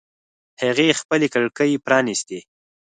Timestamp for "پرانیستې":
1.85-2.39